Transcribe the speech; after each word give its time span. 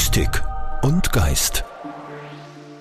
Mystik 0.00 0.42
und 0.82 1.12
Geist. 1.12 1.62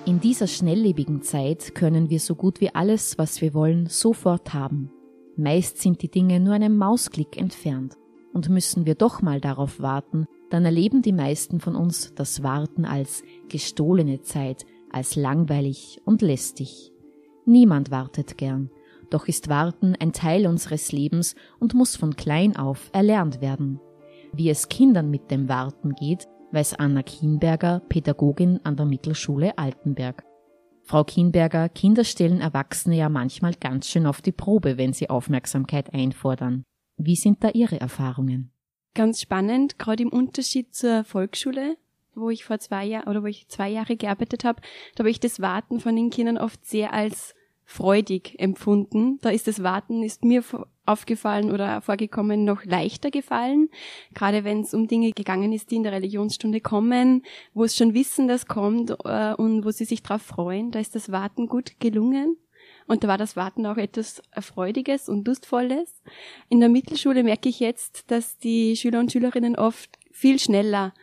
In 0.06 0.21
dieser 0.21 0.48
schnelllebigen 0.48 1.22
Zeit 1.22 1.76
können 1.76 2.10
wir 2.10 2.22
so 2.22 2.34
gut 2.34 2.61
wie 2.61 2.73
alles, 2.73 3.18
was 3.18 3.42
wir 3.42 3.53
wollen, 3.53 3.88
sofort 3.88 4.54
haben. 4.54 4.90
Meist 5.36 5.79
sind 5.79 6.02
die 6.02 6.10
Dinge 6.10 6.40
nur 6.40 6.54
einen 6.54 6.78
Mausklick 6.78 7.36
entfernt. 7.36 7.97
Und 8.32 8.47
müssen 8.47 8.86
wir 8.86 8.96
doch 8.96 9.21
mal 9.21 9.42
darauf 9.42 9.82
warten, 9.82 10.28
dann 10.50 10.63
erleben 10.63 11.02
die 11.02 11.12
meisten 11.12 11.60
von 11.60 11.76
uns 11.76 12.13
das 12.16 12.42
Warten 12.42 12.86
als 12.86 13.22
gestohlene 13.49 14.22
Zeit, 14.22 14.65
als 14.90 15.17
langweilig 15.17 15.99
und 16.05 16.21
lästig. 16.21 16.93
Niemand 17.45 17.91
wartet 17.91 18.38
gern, 18.38 18.71
doch 19.09 19.27
ist 19.27 19.49
Warten 19.49 19.93
ein 19.99 20.13
Teil 20.13 20.47
unseres 20.47 20.93
Lebens 20.93 21.36
und 21.59 21.73
muss 21.73 21.97
von 21.97 22.15
klein 22.15 22.55
auf 22.55 22.89
erlernt 22.93 23.41
werden. 23.41 23.81
Wie 24.31 24.49
es 24.49 24.70
Kindern 24.70 25.11
mit 25.11 25.29
dem 25.31 25.49
Warten 25.49 25.95
geht, 25.95 26.29
weiß 26.52 26.75
Anna 26.75 27.04
Kienberger, 27.04 27.82
Pädagogin 27.89 28.60
an 28.64 28.75
der 28.75 28.86
Mittelschule 28.86 29.57
Altenberg. 29.57 30.23
Frau 30.83 31.04
Kienberger, 31.04 31.69
Kinder 31.69 32.04
stellen 32.04 32.42
Erwachsene 32.42 32.98
ja 32.98 33.10
manchmal 33.10 33.54
ganz 33.54 33.88
schön 33.88 34.08
auf 34.08 34.22
die 34.22 34.32
Probe, 34.32 34.78
wenn 34.78 34.94
sie 34.94 35.09
Aufmerksamkeit 35.09 35.94
einfordern. 35.94 36.64
Wie 36.98 37.16
sind 37.16 37.44
da 37.44 37.50
Ihre 37.50 37.80
Erfahrungen? 37.80 38.52
Ganz 38.96 39.22
spannend, 39.22 39.78
gerade 39.78 40.02
im 40.02 40.09
Unterschied 40.09 40.73
zur 40.73 41.04
Volksschule, 41.04 41.78
wo 42.16 42.32
ich 42.32 42.44
vor 42.44 42.58
zwei 42.59 42.86
Jahren 42.86 43.08
oder 43.08 43.22
wo 43.22 43.28
ich 43.28 43.48
zwei 43.50 43.70
Jahre 43.70 43.95
gearbeitet 43.95 44.44
habe, 44.44 44.62
da 44.95 45.02
habe 45.02 45.12
ich 45.12 45.20
das 45.20 45.40
Warten 45.40 45.80
von 45.80 45.95
den 45.95 46.09
Kindern 46.09 46.38
oft 46.38 46.66
sehr 46.66 46.92
als 46.92 47.36
freudig 47.70 48.34
empfunden. 48.40 49.20
Da 49.22 49.30
ist 49.30 49.48
das 49.48 49.62
Warten, 49.62 50.02
ist 50.02 50.26
mir 50.26 50.44
aufgefallen 50.88 51.52
oder 51.52 51.82
vorgekommen, 51.82 52.44
noch 52.44 52.66
leichter 52.66 53.12
gefallen. 53.12 53.70
Gerade 54.16 54.44
wenn 54.44 54.62
es 54.62 54.73
um 54.73 54.88
Dinge 54.88 55.12
gegangen 55.12 55.54
ist, 55.54 55.70
die 55.70 55.76
in 55.76 55.84
der 55.84 55.92
Religionsstunde 55.92 56.62
kommen, 56.62 57.22
wo 57.54 57.64
es 57.64 57.78
schon 57.78 57.94
wissen, 57.94 58.28
dass 58.28 58.48
kommt 58.48 58.95
äh, 59.05 59.36
und 59.36 59.64
wo 59.64 59.70
sie 59.70 59.86
sich 59.86 60.02
darauf 60.02 60.23
freuen, 60.23 60.72
da 60.72 60.80
ist 60.80 60.95
das 60.95 61.12
Warten 61.12 61.45
gut 61.47 61.80
gelungen. 61.80 62.38
Und 62.88 63.03
da 63.03 63.08
war 63.08 63.20
das 63.20 63.36
Warten 63.36 63.67
auch 63.67 63.78
etwas 63.78 64.23
Freudiges 64.40 65.08
und 65.08 65.28
Lustvolles. 65.28 66.02
In 66.50 66.59
der 66.59 66.70
Mittelschule 66.70 67.22
merke 67.22 67.50
ich 67.50 67.59
jetzt, 67.59 68.09
dass 68.09 68.40
die 68.40 68.75
Schüler 68.78 69.00
und 69.00 69.12
Schülerinnen 69.12 69.56
oft 69.56 70.00
viel 70.12 70.40
schneller 70.40 70.95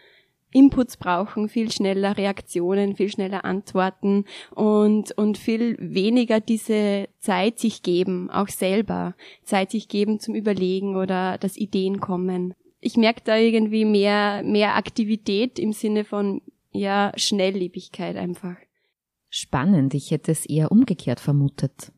Inputs 0.57 0.97
brauchen, 0.97 1.51
viel 1.51 1.71
schneller 1.71 2.17
Reaktionen, 2.17 2.97
viel 2.97 3.11
schneller 3.11 3.45
Antworten 3.45 4.25
und, 4.55 5.13
und 5.19 5.37
viel 5.37 5.77
weniger 5.79 6.41
diese 6.41 7.09
Zeit 7.19 7.59
sich 7.59 7.83
geben, 7.83 8.31
auch 8.31 8.49
selber 8.49 9.15
Zeit 9.45 9.71
sich 9.71 9.89
geben 9.89 10.19
zum 10.19 10.35
Überlegen 10.35 10.97
oder 10.97 11.37
dass 11.37 11.59
Ideen 11.59 12.01
kommen. 12.01 12.55
Ich 12.81 12.97
merke 12.97 13.21
da 13.23 13.37
irgendwie 13.37 13.85
mehr, 13.85 14.43
mehr 14.45 14.77
Aktivität 14.77 15.59
im 15.59 15.73
Sinne 15.73 16.05
von, 16.05 16.41
ja, 16.73 17.13
Schnelllebigkeit 17.17 18.17
einfach. 18.17 18.57
Spannend, 19.29 19.93
ich 19.93 20.11
hätte 20.11 20.33
es 20.33 20.47
eher 20.47 20.73
umgekehrt 20.73 21.21
vermutet. 21.21 21.93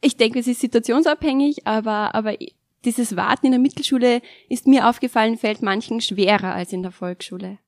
Ich 0.00 0.16
denke, 0.16 0.40
es 0.40 0.48
ist 0.48 0.60
situationsabhängig, 0.60 1.66
aber, 1.66 2.14
aber 2.14 2.34
dieses 2.84 3.14
Warten 3.14 3.46
in 3.46 3.52
der 3.52 3.60
Mittelschule 3.60 4.20
ist 4.48 4.66
mir 4.66 4.88
aufgefallen, 4.88 5.36
fällt 5.36 5.62
manchen 5.62 6.00
schwerer 6.00 6.54
als 6.54 6.72
in 6.72 6.82
der 6.82 6.90
Volksschule. 6.90 7.58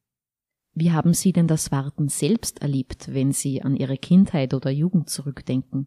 Wie 0.74 0.92
haben 0.92 1.12
Sie 1.12 1.32
denn 1.32 1.46
das 1.46 1.70
Warten 1.70 2.08
selbst 2.08 2.62
erlebt, 2.62 3.12
wenn 3.12 3.32
Sie 3.32 3.62
an 3.62 3.76
Ihre 3.76 3.98
Kindheit 3.98 4.54
oder 4.54 4.70
Jugend 4.70 5.10
zurückdenken? 5.10 5.86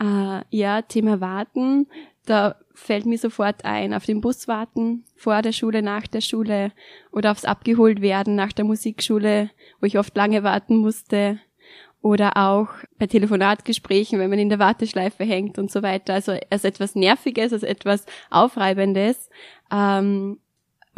äh, 0.00 0.40
ja, 0.56 0.82
Thema 0.82 1.20
Warten, 1.20 1.86
da 2.26 2.56
fällt 2.74 3.06
mir 3.06 3.18
sofort 3.18 3.64
ein, 3.64 3.94
auf 3.94 4.04
den 4.04 4.20
Bus 4.20 4.48
warten, 4.48 5.04
vor 5.16 5.42
der 5.42 5.52
Schule, 5.52 5.82
nach 5.82 6.06
der 6.06 6.20
Schule 6.20 6.72
oder 7.12 7.30
aufs 7.30 7.44
Abgeholt 7.44 8.00
werden 8.00 8.34
nach 8.34 8.52
der 8.52 8.64
Musikschule, 8.64 9.50
wo 9.80 9.86
ich 9.86 9.98
oft 9.98 10.16
lange 10.16 10.42
warten 10.42 10.76
musste 10.76 11.38
oder 12.02 12.36
auch 12.36 12.68
bei 12.98 13.06
Telefonatgesprächen, 13.06 14.18
wenn 14.18 14.30
man 14.30 14.38
in 14.38 14.48
der 14.48 14.58
Warteschleife 14.58 15.24
hängt 15.24 15.58
und 15.58 15.70
so 15.70 15.82
weiter. 15.82 16.14
Also 16.14 16.32
als 16.50 16.64
etwas 16.64 16.94
Nerviges, 16.94 17.52
als 17.52 17.62
etwas 17.62 18.06
Aufreibendes. 18.30 19.28
Ähm, 19.70 20.38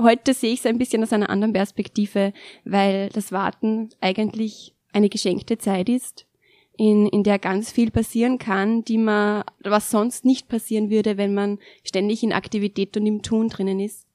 heute 0.01 0.35
sehe 0.35 0.53
ich 0.53 0.61
es 0.61 0.67
ein 0.67 0.79
bisschen 0.79 1.03
aus 1.03 1.13
einer 1.13 1.31
anderen 1.31 1.53
Perspektive, 1.53 2.33
weil 2.65 3.09
das 3.11 3.33
Warten 3.33 3.91
eigentlich 4.01 4.75
eine 4.93 5.09
geschenkte 5.09 5.59
Zeit 5.59 5.89
ist, 5.89 6.27
in, 6.77 7.07
in 7.07 7.23
der 7.23 7.39
ganz 7.39 7.71
viel 7.71 7.91
passieren 7.91 8.39
kann, 8.39 8.85
die 8.85 8.99
man, 8.99 9.45
was 9.63 9.91
sonst 9.91 10.25
nicht 10.25 10.49
passieren 10.49 10.91
würde, 10.91 11.17
wenn 11.17 11.35
man 11.35 11.59
ständig 11.85 12.23
in 12.23 12.33
Aktivität 12.33 12.97
und 12.97 13.07
im 13.07 13.23
Tun 13.23 13.49
drinnen 13.49 13.81
ist. 13.81 14.07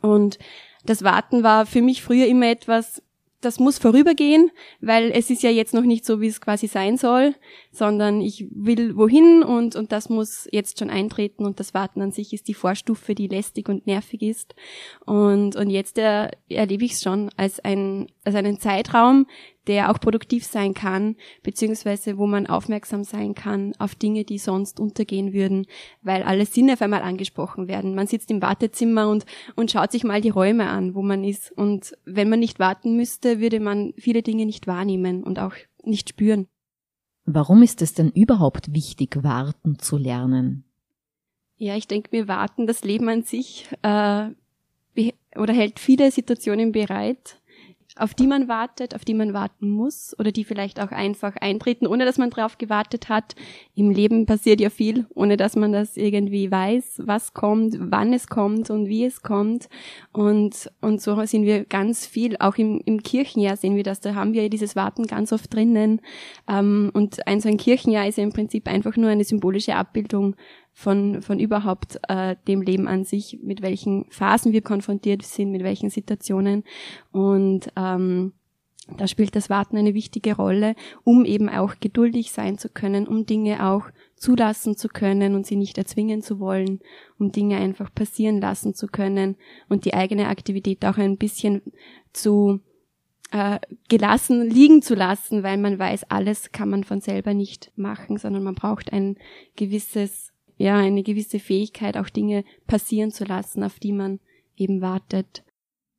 Und 0.00 0.38
das 0.84 1.02
Warten 1.02 1.42
war 1.42 1.66
für 1.66 1.82
mich 1.82 2.02
früher 2.02 2.26
immer 2.26 2.48
etwas, 2.48 3.02
das 3.40 3.58
muss 3.58 3.78
vorübergehen, 3.78 4.50
weil 4.80 5.10
es 5.10 5.30
ist 5.30 5.42
ja 5.42 5.50
jetzt 5.50 5.74
noch 5.74 5.82
nicht 5.82 6.04
so, 6.04 6.20
wie 6.20 6.28
es 6.28 6.40
quasi 6.40 6.68
sein 6.68 6.96
soll, 6.96 7.34
sondern 7.76 8.20
ich 8.20 8.46
will 8.50 8.96
wohin 8.96 9.42
und, 9.42 9.76
und 9.76 9.92
das 9.92 10.08
muss 10.08 10.48
jetzt 10.50 10.78
schon 10.78 10.90
eintreten 10.90 11.44
und 11.44 11.60
das 11.60 11.74
Warten 11.74 12.00
an 12.00 12.10
sich 12.10 12.32
ist 12.32 12.48
die 12.48 12.54
Vorstufe, 12.54 13.14
die 13.14 13.28
lästig 13.28 13.68
und 13.68 13.86
nervig 13.86 14.22
ist. 14.22 14.54
Und, 15.04 15.56
und 15.56 15.70
jetzt 15.70 15.98
er, 15.98 16.30
erlebe 16.48 16.84
ich 16.84 16.92
es 16.92 17.02
schon 17.02 17.30
als, 17.36 17.60
ein, 17.60 18.06
als 18.24 18.34
einen 18.34 18.58
Zeitraum, 18.58 19.26
der 19.66 19.90
auch 19.90 20.00
produktiv 20.00 20.44
sein 20.44 20.74
kann, 20.74 21.16
beziehungsweise 21.42 22.18
wo 22.18 22.26
man 22.26 22.46
aufmerksam 22.46 23.04
sein 23.04 23.34
kann 23.34 23.74
auf 23.78 23.94
Dinge, 23.94 24.24
die 24.24 24.38
sonst 24.38 24.80
untergehen 24.80 25.32
würden, 25.32 25.66
weil 26.02 26.22
alle 26.22 26.46
Sinne 26.46 26.74
auf 26.74 26.82
einmal 26.82 27.02
angesprochen 27.02 27.68
werden. 27.68 27.94
Man 27.94 28.06
sitzt 28.06 28.30
im 28.30 28.42
Wartezimmer 28.42 29.08
und, 29.08 29.26
und 29.54 29.70
schaut 29.70 29.92
sich 29.92 30.04
mal 30.04 30.20
die 30.20 30.30
Räume 30.30 30.68
an, 30.68 30.94
wo 30.94 31.02
man 31.02 31.24
ist. 31.24 31.52
Und 31.52 31.96
wenn 32.04 32.28
man 32.28 32.40
nicht 32.40 32.58
warten 32.58 32.96
müsste, 32.96 33.40
würde 33.40 33.60
man 33.60 33.92
viele 33.98 34.22
Dinge 34.22 34.46
nicht 34.46 34.66
wahrnehmen 34.66 35.24
und 35.24 35.38
auch 35.38 35.54
nicht 35.84 36.08
spüren. 36.08 36.48
Warum 37.26 37.62
ist 37.62 37.82
es 37.82 37.92
denn 37.92 38.10
überhaupt 38.10 38.72
wichtig, 38.72 39.22
warten 39.22 39.80
zu 39.80 39.96
lernen? 39.96 40.64
Ja, 41.58 41.76
ich 41.76 41.88
denke 41.88 42.10
mir, 42.12 42.28
warten, 42.28 42.66
das 42.66 42.84
Leben 42.84 43.08
an 43.08 43.22
sich 43.24 43.68
äh, 43.82 44.30
oder 45.34 45.52
hält 45.52 45.80
viele 45.80 46.10
Situationen 46.12 46.70
bereit, 46.70 47.40
auf 47.98 48.14
die 48.14 48.26
man 48.26 48.48
wartet, 48.48 48.94
auf 48.94 49.04
die 49.04 49.14
man 49.14 49.32
warten 49.32 49.70
muss 49.70 50.14
oder 50.18 50.32
die 50.32 50.44
vielleicht 50.44 50.80
auch 50.80 50.90
einfach 50.90 51.36
eintreten, 51.36 51.86
ohne 51.86 52.04
dass 52.04 52.18
man 52.18 52.30
drauf 52.30 52.58
gewartet 52.58 53.08
hat. 53.08 53.34
Im 53.74 53.90
Leben 53.90 54.26
passiert 54.26 54.60
ja 54.60 54.70
viel, 54.70 55.06
ohne 55.14 55.36
dass 55.36 55.56
man 55.56 55.72
das 55.72 55.96
irgendwie 55.96 56.50
weiß, 56.50 57.02
was 57.04 57.32
kommt, 57.32 57.76
wann 57.78 58.12
es 58.12 58.28
kommt 58.28 58.70
und 58.70 58.88
wie 58.88 59.04
es 59.04 59.22
kommt. 59.22 59.68
Und, 60.12 60.70
und 60.80 61.00
so 61.00 61.24
sind 61.24 61.44
wir 61.44 61.64
ganz 61.64 62.06
viel, 62.06 62.36
auch 62.38 62.56
im, 62.56 62.80
im 62.84 63.02
Kirchenjahr 63.02 63.56
sehen 63.56 63.76
wir 63.76 63.82
das, 63.82 64.00
da 64.00 64.14
haben 64.14 64.34
wir 64.34 64.48
dieses 64.50 64.76
Warten 64.76 65.06
ganz 65.06 65.32
oft 65.32 65.52
drinnen. 65.52 66.00
Ähm, 66.48 66.90
und 66.92 67.26
ein 67.26 67.40
so 67.40 67.48
ein 67.48 67.56
Kirchenjahr 67.56 68.06
ist 68.06 68.18
ja 68.18 68.24
im 68.24 68.32
Prinzip 68.32 68.68
einfach 68.68 68.96
nur 68.96 69.10
eine 69.10 69.24
symbolische 69.24 69.74
Abbildung 69.74 70.36
von, 70.78 71.22
von 71.22 71.40
überhaupt 71.40 71.98
äh, 72.06 72.36
dem 72.46 72.60
Leben 72.60 72.86
an 72.86 73.04
sich, 73.04 73.38
mit 73.42 73.62
welchen 73.62 74.04
Phasen 74.10 74.52
wir 74.52 74.60
konfrontiert 74.60 75.22
sind, 75.22 75.50
mit 75.50 75.62
welchen 75.62 75.88
Situationen. 75.88 76.64
Und 77.12 77.72
ähm, 77.76 78.34
da 78.98 79.08
spielt 79.08 79.34
das 79.36 79.48
Warten 79.48 79.78
eine 79.78 79.94
wichtige 79.94 80.36
Rolle, 80.36 80.74
um 81.02 81.24
eben 81.24 81.48
auch 81.48 81.76
geduldig 81.80 82.30
sein 82.30 82.58
zu 82.58 82.68
können, 82.68 83.08
um 83.08 83.24
Dinge 83.24 83.66
auch 83.66 83.86
zulassen 84.16 84.76
zu 84.76 84.88
können 84.88 85.34
und 85.34 85.46
sie 85.46 85.56
nicht 85.56 85.78
erzwingen 85.78 86.20
zu 86.20 86.40
wollen, 86.40 86.80
um 87.18 87.32
Dinge 87.32 87.56
einfach 87.56 87.92
passieren 87.94 88.38
lassen 88.42 88.74
zu 88.74 88.86
können 88.86 89.36
und 89.70 89.86
die 89.86 89.94
eigene 89.94 90.28
Aktivität 90.28 90.84
auch 90.84 90.98
ein 90.98 91.16
bisschen 91.16 91.62
zu 92.12 92.60
äh, 93.32 93.60
gelassen 93.88 94.42
liegen 94.42 94.82
zu 94.82 94.94
lassen, 94.94 95.42
weil 95.42 95.56
man 95.56 95.78
weiß, 95.78 96.10
alles 96.10 96.52
kann 96.52 96.68
man 96.68 96.84
von 96.84 97.00
selber 97.00 97.32
nicht 97.32 97.72
machen, 97.76 98.18
sondern 98.18 98.42
man 98.42 98.54
braucht 98.54 98.92
ein 98.92 99.16
gewisses 99.56 100.34
ja, 100.56 100.76
eine 100.76 101.02
gewisse 101.02 101.38
Fähigkeit, 101.38 101.96
auch 101.96 102.08
Dinge 102.08 102.44
passieren 102.66 103.10
zu 103.10 103.24
lassen, 103.24 103.62
auf 103.62 103.78
die 103.78 103.92
man 103.92 104.20
eben 104.56 104.80
wartet. 104.80 105.44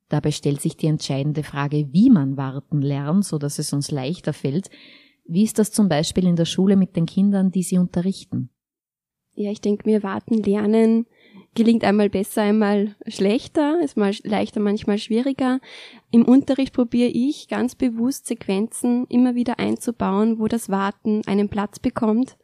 Dabei 0.08 0.30
stellt 0.30 0.60
sich 0.60 0.76
die 0.76 0.86
entscheidende 0.86 1.42
Frage, 1.42 1.92
wie 1.92 2.10
man 2.10 2.36
warten 2.36 2.80
lernt, 2.80 3.24
so 3.24 3.38
dass 3.38 3.58
es 3.58 3.72
uns 3.72 3.90
leichter 3.90 4.32
fällt. 4.32 4.70
Wie 5.24 5.44
ist 5.44 5.58
das 5.58 5.70
zum 5.70 5.88
Beispiel 5.88 6.26
in 6.26 6.36
der 6.36 6.46
Schule 6.46 6.76
mit 6.76 6.96
den 6.96 7.06
Kindern, 7.06 7.50
die 7.50 7.62
Sie 7.62 7.78
unterrichten? 7.78 8.48
Ja, 9.34 9.50
ich 9.50 9.60
denke 9.60 9.88
mir, 9.88 10.02
warten 10.02 10.42
lernen 10.42 11.06
gelingt 11.54 11.84
einmal 11.84 12.08
besser, 12.08 12.42
einmal 12.42 12.94
schlechter, 13.06 13.80
ist 13.82 13.96
mal 13.96 14.12
leichter, 14.22 14.60
manchmal 14.60 14.98
schwieriger. 14.98 15.60
Im 16.10 16.24
Unterricht 16.24 16.72
probiere 16.72 17.10
ich 17.10 17.48
ganz 17.48 17.74
bewusst 17.74 18.26
Sequenzen 18.26 19.06
immer 19.08 19.34
wieder 19.34 19.58
einzubauen, 19.58 20.38
wo 20.38 20.46
das 20.46 20.68
Warten 20.68 21.22
einen 21.26 21.48
Platz 21.48 21.78
bekommt. 21.78 22.36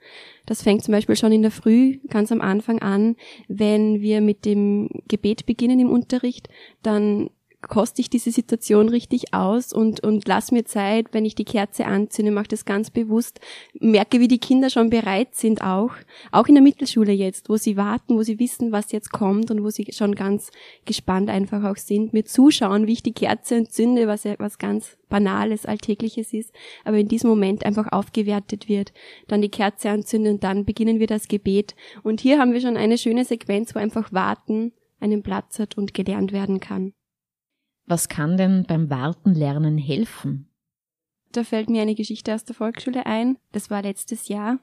Das 0.46 0.62
fängt 0.62 0.82
zum 0.82 0.92
Beispiel 0.92 1.16
schon 1.16 1.32
in 1.32 1.42
der 1.42 1.50
Früh 1.50 2.00
ganz 2.08 2.32
am 2.32 2.40
Anfang 2.40 2.80
an. 2.80 3.16
Wenn 3.48 4.00
wir 4.00 4.20
mit 4.20 4.44
dem 4.44 4.88
Gebet 5.08 5.46
beginnen 5.46 5.80
im 5.80 5.90
Unterricht, 5.90 6.48
dann 6.82 7.30
koste 7.68 8.00
ich 8.00 8.10
diese 8.10 8.30
Situation 8.30 8.88
richtig 8.88 9.34
aus 9.34 9.72
und, 9.72 10.00
und 10.00 10.26
lass 10.28 10.52
mir 10.52 10.64
Zeit, 10.64 11.08
wenn 11.12 11.24
ich 11.24 11.34
die 11.34 11.44
Kerze 11.44 11.86
anzünde, 11.86 12.30
mache 12.30 12.48
das 12.48 12.64
ganz 12.64 12.90
bewusst, 12.90 13.40
merke, 13.78 14.20
wie 14.20 14.28
die 14.28 14.38
Kinder 14.38 14.70
schon 14.70 14.90
bereit 14.90 15.34
sind 15.34 15.62
auch, 15.62 15.92
auch 16.32 16.46
in 16.46 16.54
der 16.54 16.62
Mittelschule 16.62 17.12
jetzt, 17.12 17.48
wo 17.48 17.56
sie 17.56 17.76
warten, 17.76 18.16
wo 18.16 18.22
sie 18.22 18.38
wissen, 18.38 18.72
was 18.72 18.92
jetzt 18.92 19.12
kommt 19.12 19.50
und 19.50 19.62
wo 19.62 19.70
sie 19.70 19.86
schon 19.92 20.14
ganz 20.14 20.50
gespannt 20.84 21.30
einfach 21.30 21.64
auch 21.64 21.76
sind, 21.76 22.12
mir 22.12 22.24
zuschauen, 22.24 22.86
wie 22.86 22.92
ich 22.92 23.02
die 23.02 23.12
Kerze 23.12 23.56
entzünde, 23.56 24.06
was 24.06 24.24
ja 24.24 24.34
was 24.38 24.58
ganz 24.58 24.96
Banales, 25.08 25.64
Alltägliches 25.64 26.32
ist, 26.32 26.52
aber 26.84 26.98
in 26.98 27.08
diesem 27.08 27.30
Moment 27.30 27.64
einfach 27.64 27.92
aufgewertet 27.92 28.68
wird, 28.68 28.92
dann 29.28 29.42
die 29.42 29.48
Kerze 29.48 29.90
anzünden 29.90 30.34
und 30.34 30.44
dann 30.44 30.64
beginnen 30.64 30.98
wir 30.98 31.06
das 31.06 31.28
Gebet. 31.28 31.76
Und 32.02 32.20
hier 32.20 32.38
haben 32.40 32.52
wir 32.52 32.60
schon 32.60 32.76
eine 32.76 32.98
schöne 32.98 33.24
Sequenz, 33.24 33.74
wo 33.74 33.78
einfach 33.78 34.12
Warten 34.12 34.72
einen 35.00 35.22
Platz 35.22 35.58
hat 35.58 35.78
und 35.78 35.94
gelernt 35.94 36.32
werden 36.32 36.58
kann. 36.58 36.94
Was 37.86 38.08
kann 38.08 38.36
denn 38.36 38.64
beim 38.66 38.90
Wartenlernen 38.90 39.78
helfen? 39.78 40.48
Da 41.32 41.44
fällt 41.44 41.68
mir 41.68 41.82
eine 41.82 41.94
Geschichte 41.94 42.34
aus 42.34 42.44
der 42.44 42.54
Volksschule 42.54 43.06
ein. 43.06 43.36
Das 43.52 43.70
war 43.70 43.82
letztes 43.82 44.28
Jahr. 44.28 44.58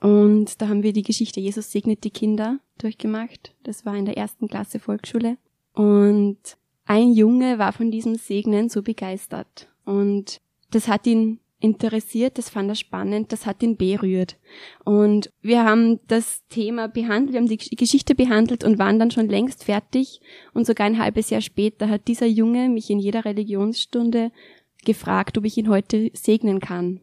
Und 0.00 0.60
da 0.60 0.68
haben 0.68 0.82
wir 0.82 0.92
die 0.92 1.02
Geschichte 1.02 1.40
Jesus 1.40 1.70
segnet 1.70 2.04
die 2.04 2.10
Kinder 2.10 2.58
durchgemacht. 2.78 3.54
Das 3.62 3.84
war 3.84 3.96
in 3.96 4.04
der 4.04 4.16
ersten 4.16 4.48
Klasse 4.48 4.78
Volksschule. 4.78 5.36
Und 5.74 6.38
ein 6.86 7.12
Junge 7.12 7.58
war 7.58 7.72
von 7.72 7.90
diesem 7.90 8.16
Segnen 8.16 8.68
so 8.68 8.82
begeistert. 8.82 9.68
Und 9.84 10.38
das 10.70 10.88
hat 10.88 11.06
ihn 11.06 11.40
interessiert, 11.62 12.38
das 12.38 12.50
fand 12.50 12.68
er 12.68 12.74
spannend, 12.74 13.32
das 13.32 13.46
hat 13.46 13.62
ihn 13.62 13.76
berührt. 13.76 14.36
Und 14.84 15.30
wir 15.40 15.64
haben 15.64 16.00
das 16.08 16.42
Thema 16.48 16.88
behandelt, 16.88 17.32
wir 17.32 17.40
haben 17.40 17.48
die 17.48 17.76
Geschichte 17.76 18.14
behandelt 18.14 18.64
und 18.64 18.78
waren 18.78 18.98
dann 18.98 19.10
schon 19.10 19.28
längst 19.28 19.64
fertig. 19.64 20.20
Und 20.52 20.66
sogar 20.66 20.86
ein 20.86 20.98
halbes 20.98 21.30
Jahr 21.30 21.40
später 21.40 21.88
hat 21.88 22.08
dieser 22.08 22.26
Junge 22.26 22.68
mich 22.68 22.90
in 22.90 22.98
jeder 22.98 23.24
Religionsstunde 23.24 24.32
gefragt, 24.84 25.38
ob 25.38 25.44
ich 25.44 25.56
ihn 25.56 25.68
heute 25.68 26.10
segnen 26.14 26.58
kann. 26.60 27.00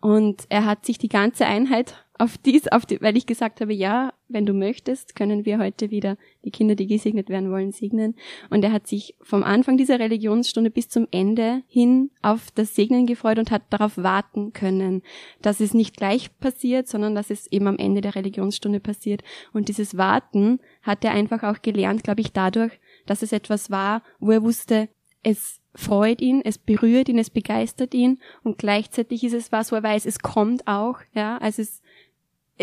Und 0.00 0.44
er 0.48 0.64
hat 0.64 0.86
sich 0.86 0.98
die 0.98 1.08
ganze 1.08 1.46
Einheit 1.46 1.94
auf 2.18 2.38
dies, 2.38 2.68
auf 2.68 2.86
die, 2.86 3.00
weil 3.00 3.16
ich 3.16 3.26
gesagt 3.26 3.60
habe, 3.60 3.72
ja, 3.72 4.12
wenn 4.32 4.46
du 4.46 4.52
möchtest, 4.52 5.14
können 5.14 5.44
wir 5.44 5.58
heute 5.58 5.90
wieder 5.90 6.16
die 6.44 6.50
Kinder, 6.50 6.74
die 6.74 6.86
gesegnet 6.86 7.28
werden 7.28 7.50
wollen, 7.50 7.72
segnen. 7.72 8.14
Und 8.50 8.64
er 8.64 8.72
hat 8.72 8.86
sich 8.86 9.14
vom 9.20 9.42
Anfang 9.42 9.76
dieser 9.76 9.98
Religionsstunde 9.98 10.70
bis 10.70 10.88
zum 10.88 11.06
Ende 11.10 11.62
hin 11.68 12.10
auf 12.22 12.50
das 12.54 12.74
Segnen 12.74 13.06
gefreut 13.06 13.38
und 13.38 13.50
hat 13.50 13.62
darauf 13.70 13.96
warten 13.96 14.52
können, 14.52 15.02
dass 15.40 15.60
es 15.60 15.74
nicht 15.74 15.96
gleich 15.96 16.36
passiert, 16.38 16.88
sondern 16.88 17.14
dass 17.14 17.30
es 17.30 17.46
eben 17.50 17.66
am 17.66 17.78
Ende 17.78 18.00
der 18.00 18.14
Religionsstunde 18.14 18.80
passiert. 18.80 19.22
Und 19.52 19.68
dieses 19.68 19.96
Warten 19.96 20.60
hat 20.82 21.04
er 21.04 21.12
einfach 21.12 21.42
auch 21.42 21.62
gelernt, 21.62 22.04
glaube 22.04 22.20
ich, 22.20 22.32
dadurch, 22.32 22.72
dass 23.06 23.22
es 23.22 23.32
etwas 23.32 23.70
war, 23.70 24.02
wo 24.20 24.30
er 24.30 24.42
wusste, 24.42 24.88
es 25.22 25.60
freut 25.74 26.20
ihn, 26.20 26.42
es 26.44 26.58
berührt 26.58 27.08
ihn, 27.08 27.18
es 27.18 27.30
begeistert 27.30 27.94
ihn 27.94 28.20
und 28.42 28.58
gleichzeitig 28.58 29.24
ist 29.24 29.32
es 29.32 29.52
was, 29.52 29.72
wo 29.72 29.76
er 29.76 29.82
weiß, 29.82 30.06
es 30.06 30.18
kommt 30.18 30.66
auch, 30.66 30.98
ja, 31.14 31.38
also 31.38 31.62
es 31.62 31.82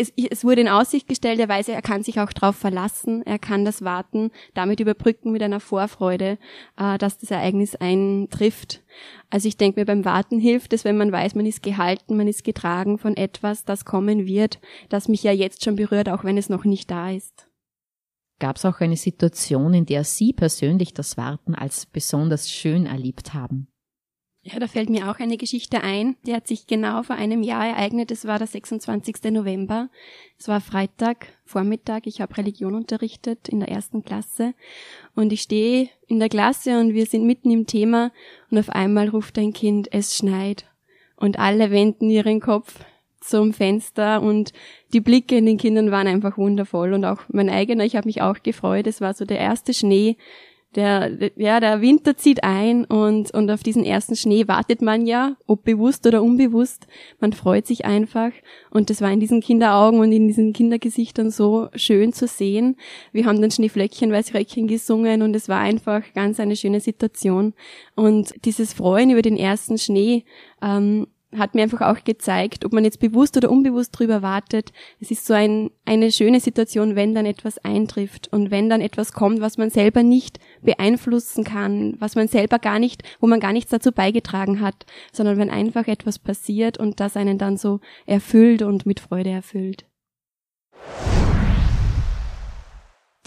es, 0.00 0.12
es 0.16 0.44
wurde 0.44 0.62
in 0.62 0.68
Aussicht 0.68 1.08
gestellt, 1.08 1.38
er 1.38 1.48
weiß, 1.48 1.68
er 1.68 1.82
kann 1.82 2.02
sich 2.02 2.20
auch 2.20 2.32
darauf 2.32 2.56
verlassen, 2.56 3.22
er 3.26 3.38
kann 3.38 3.64
das 3.64 3.82
Warten 3.82 4.30
damit 4.54 4.80
überbrücken 4.80 5.30
mit 5.30 5.42
einer 5.42 5.60
Vorfreude, 5.60 6.38
äh, 6.78 6.98
dass 6.98 7.18
das 7.18 7.30
Ereignis 7.30 7.76
eintrifft. 7.76 8.82
Also 9.28 9.46
ich 9.46 9.56
denke 9.56 9.80
mir, 9.80 9.86
beim 9.86 10.04
Warten 10.04 10.40
hilft 10.40 10.72
es, 10.72 10.84
wenn 10.84 10.96
man 10.96 11.12
weiß, 11.12 11.34
man 11.34 11.46
ist 11.46 11.62
gehalten, 11.62 12.16
man 12.16 12.28
ist 12.28 12.44
getragen 12.44 12.98
von 12.98 13.16
etwas, 13.16 13.64
das 13.64 13.84
kommen 13.84 14.26
wird, 14.26 14.58
das 14.88 15.08
mich 15.08 15.22
ja 15.22 15.32
jetzt 15.32 15.64
schon 15.64 15.76
berührt, 15.76 16.08
auch 16.08 16.24
wenn 16.24 16.38
es 16.38 16.48
noch 16.48 16.64
nicht 16.64 16.90
da 16.90 17.10
ist. 17.10 17.46
Gab 18.38 18.56
es 18.56 18.64
auch 18.64 18.80
eine 18.80 18.96
Situation, 18.96 19.74
in 19.74 19.84
der 19.84 20.02
Sie 20.02 20.32
persönlich 20.32 20.94
das 20.94 21.18
Warten 21.18 21.54
als 21.54 21.84
besonders 21.84 22.50
schön 22.50 22.86
erlebt 22.86 23.34
haben? 23.34 23.68
Ja, 24.42 24.58
da 24.58 24.66
fällt 24.66 24.88
mir 24.88 25.10
auch 25.10 25.18
eine 25.18 25.36
Geschichte 25.36 25.82
ein, 25.82 26.16
die 26.26 26.34
hat 26.34 26.48
sich 26.48 26.66
genau 26.66 27.02
vor 27.02 27.16
einem 27.16 27.42
Jahr 27.42 27.66
ereignet. 27.66 28.10
Es 28.10 28.24
war 28.24 28.38
der 28.38 28.46
26. 28.46 29.24
November. 29.32 29.90
Es 30.38 30.48
war 30.48 30.62
Freitag, 30.62 31.26
Vormittag. 31.44 32.06
Ich 32.06 32.22
habe 32.22 32.38
Religion 32.38 32.74
unterrichtet 32.74 33.50
in 33.50 33.60
der 33.60 33.68
ersten 33.68 34.02
Klasse. 34.02 34.54
Und 35.14 35.34
ich 35.34 35.42
stehe 35.42 35.90
in 36.06 36.20
der 36.20 36.30
Klasse 36.30 36.80
und 36.80 36.94
wir 36.94 37.04
sind 37.04 37.26
mitten 37.26 37.50
im 37.50 37.66
Thema 37.66 38.12
und 38.50 38.58
auf 38.58 38.70
einmal 38.70 39.10
ruft 39.10 39.38
ein 39.38 39.52
Kind, 39.52 39.88
es 39.92 40.16
schneit. 40.16 40.64
Und 41.16 41.38
alle 41.38 41.70
wenden 41.70 42.08
ihren 42.08 42.40
Kopf 42.40 42.80
zum 43.20 43.52
Fenster 43.52 44.22
und 44.22 44.54
die 44.94 45.00
Blicke 45.00 45.36
in 45.36 45.44
den 45.44 45.58
Kindern 45.58 45.90
waren 45.90 46.06
einfach 46.06 46.38
wundervoll 46.38 46.94
und 46.94 47.04
auch 47.04 47.20
mein 47.28 47.50
eigener, 47.50 47.84
ich 47.84 47.94
habe 47.94 48.08
mich 48.08 48.22
auch 48.22 48.42
gefreut. 48.42 48.86
Es 48.86 49.02
war 49.02 49.12
so 49.12 49.26
der 49.26 49.38
erste 49.38 49.74
Schnee, 49.74 50.16
der, 50.76 51.30
ja, 51.34 51.58
der 51.58 51.80
Winter 51.80 52.16
zieht 52.16 52.44
ein 52.44 52.84
und, 52.84 53.32
und 53.32 53.50
auf 53.50 53.62
diesen 53.62 53.84
ersten 53.84 54.14
Schnee 54.14 54.46
wartet 54.46 54.82
man 54.82 55.04
ja, 55.04 55.36
ob 55.46 55.64
bewusst 55.64 56.06
oder 56.06 56.22
unbewusst. 56.22 56.86
Man 57.18 57.32
freut 57.32 57.66
sich 57.66 57.84
einfach. 57.84 58.30
Und 58.70 58.88
das 58.88 59.00
war 59.00 59.10
in 59.10 59.18
diesen 59.18 59.40
Kinderaugen 59.40 59.98
und 59.98 60.12
in 60.12 60.28
diesen 60.28 60.52
Kindergesichtern 60.52 61.32
so 61.32 61.68
schön 61.74 62.12
zu 62.12 62.28
sehen. 62.28 62.76
Wir 63.10 63.26
haben 63.26 63.40
dann 63.40 63.50
Schneeflöckchen, 63.50 64.12
Weißröckchen 64.12 64.68
gesungen 64.68 65.22
und 65.22 65.34
es 65.34 65.48
war 65.48 65.58
einfach 65.58 66.02
ganz 66.14 66.38
eine 66.38 66.54
schöne 66.54 66.80
Situation. 66.80 67.52
Und 67.96 68.32
dieses 68.44 68.72
Freuen 68.72 69.10
über 69.10 69.22
den 69.22 69.36
ersten 69.36 69.76
Schnee, 69.76 70.24
ähm, 70.62 71.08
hat 71.36 71.54
mir 71.54 71.62
einfach 71.62 71.82
auch 71.82 72.02
gezeigt, 72.02 72.64
ob 72.64 72.72
man 72.72 72.84
jetzt 72.84 72.98
bewusst 72.98 73.36
oder 73.36 73.50
unbewusst 73.50 73.98
drüber 73.98 74.22
wartet. 74.22 74.72
Es 75.00 75.10
ist 75.10 75.26
so 75.26 75.34
ein, 75.34 75.70
eine 75.84 76.10
schöne 76.10 76.40
Situation, 76.40 76.96
wenn 76.96 77.14
dann 77.14 77.26
etwas 77.26 77.58
eintrifft 77.58 78.28
und 78.32 78.50
wenn 78.50 78.68
dann 78.68 78.80
etwas 78.80 79.12
kommt, 79.12 79.40
was 79.40 79.56
man 79.56 79.70
selber 79.70 80.02
nicht 80.02 80.40
beeinflussen 80.62 81.44
kann, 81.44 81.94
was 82.00 82.16
man 82.16 82.26
selber 82.26 82.58
gar 82.58 82.78
nicht, 82.78 83.02
wo 83.20 83.26
man 83.26 83.40
gar 83.40 83.52
nichts 83.52 83.70
dazu 83.70 83.92
beigetragen 83.92 84.60
hat, 84.60 84.86
sondern 85.12 85.38
wenn 85.38 85.50
einfach 85.50 85.86
etwas 85.86 86.18
passiert 86.18 86.78
und 86.78 86.98
das 86.98 87.16
einen 87.16 87.38
dann 87.38 87.56
so 87.56 87.80
erfüllt 88.06 88.62
und 88.62 88.86
mit 88.86 88.98
Freude 88.98 89.30
erfüllt. 89.30 89.86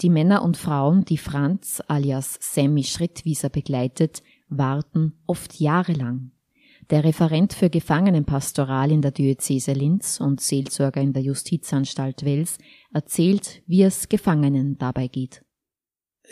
Die 0.00 0.10
Männer 0.10 0.42
und 0.42 0.56
Frauen, 0.56 1.04
die 1.04 1.18
Franz 1.18 1.82
alias 1.86 2.36
Sammy 2.40 2.82
Schrittwieser 2.82 3.48
begleitet, 3.48 4.22
warten 4.48 5.14
oft 5.26 5.58
jahrelang 5.60 6.33
der 6.90 7.04
Referent 7.04 7.52
für 7.52 7.70
Gefangenenpastoral 7.70 8.90
in 8.92 9.02
der 9.02 9.10
Diözese 9.10 9.72
Linz 9.72 10.20
und 10.20 10.40
Seelsorger 10.40 11.00
in 11.00 11.12
der 11.12 11.22
Justizanstalt 11.22 12.24
Wels 12.24 12.58
erzählt, 12.92 13.62
wie 13.66 13.82
es 13.82 14.08
Gefangenen 14.08 14.76
dabei 14.78 15.08
geht. 15.08 15.42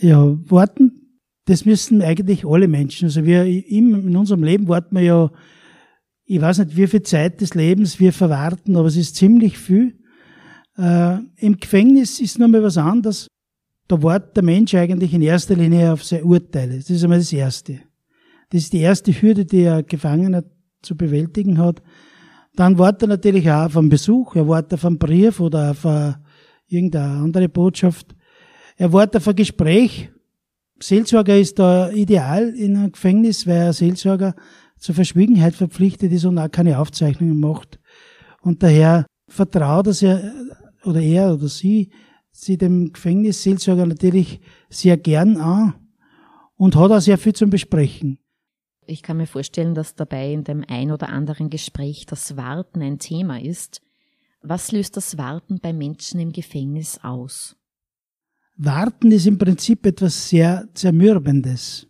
Ja, 0.00 0.36
warten, 0.50 1.20
das 1.46 1.64
müssen 1.64 2.02
eigentlich 2.02 2.44
alle 2.46 2.68
Menschen. 2.68 3.06
Also 3.06 3.24
wir 3.24 3.44
in 3.44 4.16
unserem 4.16 4.44
Leben 4.44 4.68
warten 4.68 4.96
wir 4.96 5.02
ja, 5.02 5.30
ich 6.24 6.40
weiß 6.40 6.58
nicht, 6.58 6.76
wie 6.76 6.86
viel 6.86 7.02
Zeit 7.02 7.40
des 7.40 7.54
Lebens 7.54 7.98
wir 8.00 8.12
verwarten, 8.12 8.76
aber 8.76 8.88
es 8.88 8.96
ist 8.96 9.16
ziemlich 9.16 9.58
viel. 9.58 9.98
Äh, 10.78 11.18
Im 11.36 11.58
Gefängnis 11.58 12.20
ist 12.20 12.38
nochmal 12.38 12.62
was 12.62 12.78
anderes. 12.78 13.26
Da 13.88 14.02
wartet 14.02 14.36
der 14.36 14.44
Mensch 14.44 14.74
eigentlich 14.74 15.12
in 15.12 15.22
erster 15.22 15.56
Linie 15.56 15.92
auf 15.92 16.04
sein 16.04 16.22
Urteil. 16.22 16.76
Das 16.76 16.88
ist 16.88 17.02
einmal 17.02 17.18
das 17.18 17.32
Erste. 17.32 17.80
Das 18.52 18.64
ist 18.64 18.74
die 18.74 18.80
erste 18.80 19.12
Hürde, 19.12 19.46
die 19.46 19.66
ein 19.66 19.86
Gefangener 19.86 20.44
zu 20.82 20.94
bewältigen 20.94 21.56
hat. 21.56 21.80
Dann 22.54 22.78
wartet 22.78 23.04
er 23.04 23.08
natürlich 23.08 23.50
auch 23.50 23.64
auf 23.64 23.78
einen 23.78 23.88
Besuch, 23.88 24.36
er 24.36 24.46
wartet 24.46 24.74
auf 24.74 24.84
einen 24.84 24.98
Brief 24.98 25.40
oder 25.40 25.70
auf 25.70 25.86
eine, 25.86 26.22
irgendeine 26.66 27.22
andere 27.22 27.48
Botschaft. 27.48 28.14
Er 28.76 28.92
wartet 28.92 29.16
auf 29.16 29.28
ein 29.28 29.36
Gespräch. 29.36 30.10
Seelsorger 30.78 31.38
ist 31.38 31.58
da 31.58 31.90
ideal 31.92 32.50
in 32.50 32.76
einem 32.76 32.92
Gefängnis, 32.92 33.46
weil 33.46 33.68
ein 33.68 33.72
Seelsorger 33.72 34.34
zur 34.76 34.94
Verschwiegenheit 34.94 35.54
verpflichtet 35.54 36.12
ist 36.12 36.26
und 36.26 36.36
auch 36.38 36.50
keine 36.50 36.78
Aufzeichnungen 36.78 37.40
macht. 37.40 37.80
Und 38.42 38.62
daher 38.62 39.06
vertraut 39.28 39.86
er 39.86 39.92
sehr, 39.94 40.34
oder 40.84 41.00
er 41.00 41.32
oder 41.32 41.48
sie, 41.48 41.90
sie 42.32 42.58
dem 42.58 42.92
Gefängnisseelsorger 42.92 43.86
natürlich 43.86 44.40
sehr 44.68 44.98
gern 44.98 45.38
an 45.38 45.72
und 46.56 46.76
hat 46.76 46.90
auch 46.90 47.00
sehr 47.00 47.16
viel 47.16 47.32
zum 47.32 47.48
Besprechen. 47.48 48.18
Ich 48.92 49.02
kann 49.02 49.16
mir 49.16 49.26
vorstellen, 49.26 49.74
dass 49.74 49.94
dabei 49.94 50.30
in 50.30 50.44
dem 50.44 50.64
ein 50.68 50.92
oder 50.92 51.08
anderen 51.08 51.48
Gespräch 51.48 52.04
das 52.04 52.36
Warten 52.36 52.82
ein 52.82 52.98
Thema 52.98 53.40
ist. 53.40 53.80
Was 54.42 54.70
löst 54.70 54.98
das 54.98 55.16
Warten 55.16 55.60
bei 55.60 55.72
Menschen 55.72 56.20
im 56.20 56.30
Gefängnis 56.30 57.00
aus? 57.02 57.56
Warten 58.58 59.10
ist 59.10 59.26
im 59.26 59.38
Prinzip 59.38 59.86
etwas 59.86 60.28
sehr 60.28 60.68
Zermürbendes. 60.74 61.86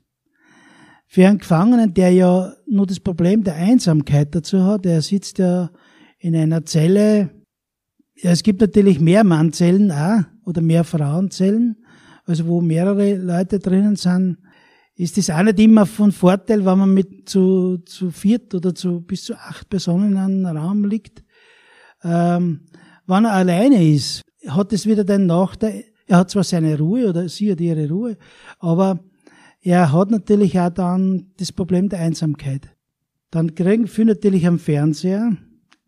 Für 1.08 1.26
einen 1.26 1.38
Gefangenen, 1.38 1.92
der 1.92 2.12
ja 2.12 2.54
nur 2.68 2.86
das 2.86 3.00
Problem 3.00 3.42
der 3.42 3.56
Einsamkeit 3.56 4.32
dazu 4.32 4.62
hat, 4.62 4.84
der 4.84 5.02
sitzt 5.02 5.38
ja 5.38 5.72
in 6.20 6.36
einer 6.36 6.64
Zelle, 6.64 7.30
ja, 8.14 8.30
es 8.30 8.44
gibt 8.44 8.60
natürlich 8.60 9.00
mehr 9.00 9.24
Mannzellen 9.24 9.90
auch, 9.90 10.20
oder 10.44 10.60
mehr 10.60 10.84
Frauenzellen, 10.84 11.84
also 12.26 12.46
wo 12.46 12.60
mehrere 12.60 13.16
Leute 13.16 13.58
drinnen 13.58 13.96
sind, 13.96 14.38
ist 15.02 15.18
das 15.18 15.30
auch 15.30 15.42
nicht 15.42 15.58
immer 15.58 15.84
von 15.84 16.12
Vorteil, 16.12 16.64
wenn 16.64 16.78
man 16.78 16.94
mit 16.94 17.28
zu, 17.28 17.78
zu 17.78 18.10
viert 18.10 18.54
oder 18.54 18.72
zu 18.72 19.00
bis 19.00 19.24
zu 19.24 19.34
acht 19.34 19.68
Personen 19.68 20.12
in 20.12 20.46
einem 20.46 20.56
Raum 20.56 20.84
liegt. 20.84 21.24
Ähm, 22.04 22.60
wenn 23.06 23.24
er 23.24 23.32
alleine 23.32 23.84
ist, 23.84 24.22
hat 24.46 24.72
es 24.72 24.86
wieder 24.86 25.02
den 25.02 25.26
Nachteil, 25.26 25.84
er 26.06 26.18
hat 26.18 26.30
zwar 26.30 26.44
seine 26.44 26.78
Ruhe 26.78 27.08
oder 27.08 27.28
sie 27.28 27.50
hat 27.50 27.60
ihre 27.60 27.88
Ruhe, 27.88 28.16
aber 28.60 29.00
er 29.60 29.92
hat 29.92 30.10
natürlich 30.10 30.58
auch 30.58 30.70
dann 30.70 31.32
das 31.36 31.50
Problem 31.52 31.88
der 31.88 32.00
Einsamkeit. 32.00 32.70
Dann 33.30 33.54
kriegen 33.54 33.88
viele 33.88 34.14
natürlich 34.14 34.46
am 34.46 34.58
Fernseher, 34.58 35.36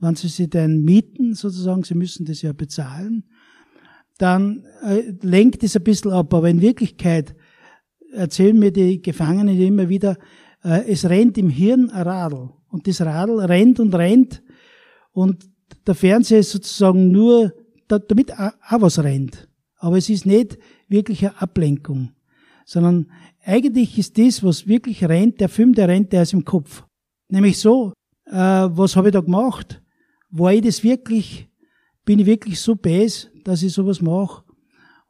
wenn 0.00 0.16
sie 0.16 0.28
sich 0.28 0.50
dann 0.50 0.82
mieten, 0.82 1.34
sozusagen, 1.34 1.84
sie 1.84 1.94
müssen 1.94 2.26
das 2.26 2.42
ja 2.42 2.52
bezahlen, 2.52 3.24
dann 4.18 4.64
äh, 4.82 5.12
lenkt 5.22 5.62
es 5.62 5.76
ein 5.76 5.84
bisschen 5.84 6.12
ab. 6.12 6.32
Aber 6.34 6.48
in 6.48 6.60
Wirklichkeit 6.60 7.34
erzählen 8.14 8.58
mir 8.58 8.72
die 8.72 9.02
Gefangenen 9.02 9.60
immer 9.60 9.88
wieder, 9.88 10.16
äh, 10.62 10.90
es 10.90 11.08
rennt 11.08 11.38
im 11.38 11.50
Hirn 11.50 11.90
ein 11.90 12.02
Radl. 12.02 12.50
Und 12.68 12.86
das 12.86 13.00
Radl 13.00 13.40
rennt 13.40 13.78
und 13.80 13.94
rennt. 13.94 14.42
Und 15.12 15.48
der 15.86 15.94
Fernseher 15.94 16.40
ist 16.40 16.50
sozusagen 16.50 17.10
nur, 17.10 17.52
damit 17.88 18.32
auch 18.32 18.80
was 18.80 19.02
rennt. 19.02 19.48
Aber 19.76 19.98
es 19.98 20.08
ist 20.08 20.26
nicht 20.26 20.58
wirklich 20.88 21.24
eine 21.26 21.40
Ablenkung. 21.40 22.12
Sondern 22.64 23.10
eigentlich 23.44 23.98
ist 23.98 24.18
das, 24.18 24.42
was 24.42 24.66
wirklich 24.66 25.04
rennt, 25.04 25.40
der 25.40 25.48
Film, 25.48 25.74
der 25.74 25.88
rennt, 25.88 26.12
der 26.12 26.22
ist 26.22 26.32
im 26.32 26.44
Kopf. 26.44 26.84
Nämlich 27.28 27.58
so, 27.58 27.92
äh, 28.26 28.32
was 28.32 28.96
habe 28.96 29.08
ich 29.08 29.12
da 29.12 29.20
gemacht? 29.20 29.82
War 30.30 30.52
ich 30.52 30.62
das 30.62 30.82
wirklich, 30.82 31.48
bin 32.04 32.18
ich 32.18 32.26
wirklich 32.26 32.58
so 32.58 32.74
bes, 32.74 33.30
dass 33.44 33.62
ich 33.62 33.72
sowas 33.72 34.00
mache? 34.00 34.43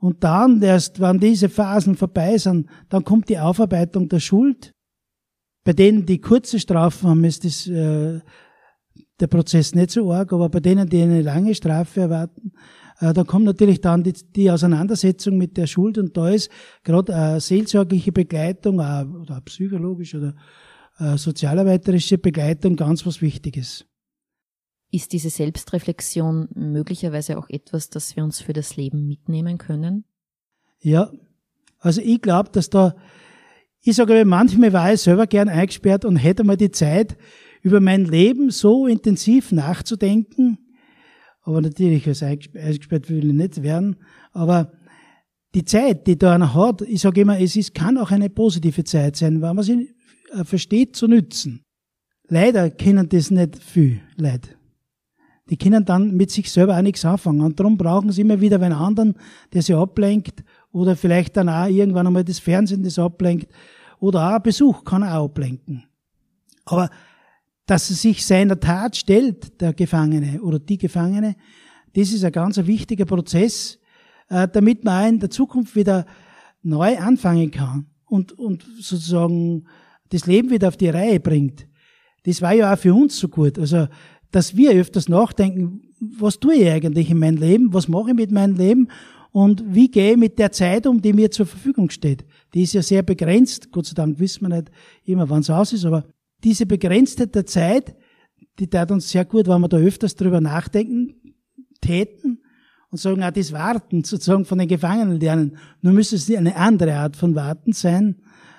Und 0.04 0.22
dann 0.22 0.60
erst, 0.60 1.00
wenn 1.00 1.18
diese 1.18 1.48
Phasen 1.48 1.96
vorbei 1.96 2.36
sind, 2.36 2.68
dann 2.90 3.04
kommt 3.04 3.30
die 3.30 3.38
Aufarbeitung 3.38 4.06
der 4.06 4.20
Schuld. 4.20 4.74
Bei 5.64 5.72
denen, 5.72 6.04
die 6.04 6.20
kurze 6.20 6.60
Strafen 6.60 7.08
haben, 7.08 7.24
ist 7.24 7.42
das, 7.42 7.66
äh, 7.66 8.20
der 9.18 9.26
Prozess 9.28 9.74
nicht 9.74 9.92
so 9.92 10.12
arg, 10.12 10.30
aber 10.34 10.50
bei 10.50 10.60
denen, 10.60 10.90
die 10.90 11.00
eine 11.00 11.22
lange 11.22 11.54
Strafe 11.54 12.02
erwarten, 12.02 12.52
äh, 13.00 13.14
da 13.14 13.24
kommt 13.24 13.46
natürlich 13.46 13.80
dann 13.80 14.02
die, 14.02 14.12
die, 14.12 14.50
Auseinandersetzung 14.50 15.38
mit 15.38 15.56
der 15.56 15.66
Schuld 15.66 15.96
und 15.96 16.14
da 16.14 16.28
ist 16.28 16.50
gerade 16.82 17.10
äh, 17.10 17.40
seelsorgliche 17.40 18.12
Begleitung 18.12 18.80
äh, 18.80 19.06
oder 19.06 19.40
psychologische 19.40 20.18
oder 20.18 20.34
äh, 20.98 21.16
sozialarbeiterische 21.16 22.18
Begleitung 22.18 22.76
ganz 22.76 23.06
was 23.06 23.22
Wichtiges. 23.22 23.86
Ist 24.94 25.12
diese 25.12 25.28
Selbstreflexion 25.28 26.50
möglicherweise 26.54 27.36
auch 27.36 27.48
etwas, 27.48 27.90
das 27.90 28.14
wir 28.14 28.22
uns 28.22 28.40
für 28.40 28.52
das 28.52 28.76
Leben 28.76 29.08
mitnehmen 29.08 29.58
können? 29.58 30.04
Ja, 30.80 31.10
also 31.80 32.00
ich 32.00 32.22
glaube, 32.22 32.50
dass 32.52 32.70
da, 32.70 32.94
ich 33.80 33.96
sage 33.96 34.24
manchmal 34.24 34.72
war 34.72 34.92
ich 34.92 35.00
selber 35.00 35.26
gern 35.26 35.48
eingesperrt 35.48 36.04
und 36.04 36.14
hätte 36.14 36.44
mal 36.44 36.56
die 36.56 36.70
Zeit, 36.70 37.16
über 37.62 37.80
mein 37.80 38.04
Leben 38.04 38.50
so 38.50 38.86
intensiv 38.86 39.50
nachzudenken. 39.50 40.58
Aber 41.42 41.60
natürlich, 41.60 42.06
als 42.06 42.22
eingesperrt 42.22 43.10
will 43.10 43.26
ich 43.26 43.32
nicht 43.32 43.64
werden. 43.64 43.96
Aber 44.30 44.74
die 45.56 45.64
Zeit, 45.64 46.06
die 46.06 46.16
da 46.16 46.36
einer 46.36 46.54
hat, 46.54 46.82
ich 46.82 47.00
sage 47.00 47.22
immer, 47.22 47.40
es 47.40 47.56
ist, 47.56 47.74
kann 47.74 47.98
auch 47.98 48.12
eine 48.12 48.30
positive 48.30 48.84
Zeit 48.84 49.16
sein, 49.16 49.42
weil 49.42 49.54
man 49.54 49.64
sie 49.64 49.92
äh, 50.32 50.44
versteht 50.44 50.94
zu 50.94 51.08
nützen. 51.08 51.64
Leider 52.28 52.70
kennen 52.70 53.08
das 53.08 53.32
nicht 53.32 53.60
viel 53.60 54.00
Leute 54.16 54.50
die 55.50 55.58
können 55.58 55.84
dann 55.84 56.16
mit 56.16 56.30
sich 56.30 56.50
selber 56.50 56.76
auch 56.76 56.82
nichts 56.82 57.04
anfangen. 57.04 57.42
Und 57.42 57.60
darum 57.60 57.76
brauchen 57.76 58.12
sie 58.12 58.22
immer 58.22 58.40
wieder 58.40 58.60
einen 58.60 58.72
anderen, 58.72 59.14
der 59.52 59.62
sie 59.62 59.74
ablenkt 59.74 60.42
oder 60.72 60.96
vielleicht 60.96 61.36
dann 61.36 61.48
auch 61.48 61.66
irgendwann 61.66 62.06
einmal 62.06 62.24
das 62.24 62.38
Fernsehen, 62.38 62.82
das 62.82 62.98
ablenkt 62.98 63.52
oder 64.00 64.28
auch 64.28 64.36
ein 64.36 64.42
Besuch 64.42 64.84
kann 64.84 65.02
auch 65.02 65.24
ablenken. 65.24 65.84
Aber 66.64 66.90
dass 67.66 67.90
er 67.90 67.96
sich 67.96 68.24
seiner 68.24 68.58
Tat 68.58 68.96
stellt, 68.96 69.60
der 69.60 69.72
Gefangene 69.72 70.40
oder 70.42 70.58
die 70.58 70.78
Gefangene, 70.78 71.36
das 71.94 72.12
ist 72.12 72.24
ein 72.24 72.32
ganz 72.32 72.56
wichtiger 72.58 73.04
Prozess, 73.04 73.78
äh, 74.28 74.48
damit 74.48 74.84
man 74.84 75.04
auch 75.04 75.08
in 75.08 75.20
der 75.20 75.30
Zukunft 75.30 75.76
wieder 75.76 76.06
neu 76.62 76.98
anfangen 76.98 77.50
kann 77.50 77.86
und, 78.06 78.32
und 78.32 78.64
sozusagen 78.80 79.66
das 80.10 80.26
Leben 80.26 80.50
wieder 80.50 80.68
auf 80.68 80.76
die 80.76 80.88
Reihe 80.88 81.20
bringt. 81.20 81.66
Das 82.24 82.40
war 82.40 82.52
ja 82.52 82.72
auch 82.72 82.78
für 82.78 82.94
uns 82.94 83.18
so 83.18 83.28
gut. 83.28 83.58
Also 83.58 83.86
dass 84.34 84.56
wir 84.56 84.72
öfters 84.72 85.08
nachdenken, 85.08 85.82
was 86.00 86.40
tue 86.40 86.54
ich 86.54 86.68
eigentlich 86.68 87.08
in 87.08 87.20
meinem 87.20 87.36
Leben, 87.36 87.72
was 87.72 87.86
mache 87.86 88.10
ich 88.10 88.16
mit 88.16 88.32
meinem 88.32 88.56
Leben 88.56 88.88
und 89.30 89.62
wie 89.72 89.88
gehe 89.88 90.12
ich 90.12 90.16
mit 90.16 90.40
der 90.40 90.50
Zeit 90.50 90.88
um, 90.88 91.00
die 91.00 91.12
mir 91.12 91.30
zur 91.30 91.46
Verfügung 91.46 91.88
steht. 91.88 92.24
Die 92.52 92.62
ist 92.62 92.72
ja 92.72 92.82
sehr 92.82 93.02
begrenzt, 93.02 93.70
Gott 93.70 93.86
sei 93.86 93.94
Dank 93.94 94.18
wissen 94.18 94.42
wir 94.42 94.56
nicht 94.56 94.72
immer, 95.04 95.30
wann 95.30 95.40
es 95.40 95.50
aus 95.50 95.72
ist, 95.72 95.84
aber 95.84 96.04
diese 96.42 96.66
Begrenztheit 96.66 97.32
der 97.32 97.46
Zeit, 97.46 97.94
die 98.58 98.66
tat 98.66 98.90
uns 98.90 99.08
sehr 99.08 99.24
gut, 99.24 99.46
wenn 99.46 99.60
wir 99.60 99.68
da 99.68 99.76
öfters 99.76 100.16
drüber 100.16 100.40
nachdenken 100.40 101.14
täten 101.80 102.42
und 102.90 102.98
sagen, 102.98 103.22
auch 103.22 103.30
das 103.30 103.52
Warten 103.52 104.02
sozusagen 104.02 104.44
von 104.44 104.58
den 104.58 104.66
Gefangenen 104.66 105.20
lernen. 105.20 105.58
Nur 105.80 105.92
müsste 105.92 106.16
es 106.16 106.28
eine 106.28 106.56
andere 106.56 106.94
Art 106.94 107.14
von 107.14 107.36
Warten 107.36 107.72
sein. 107.72 108.16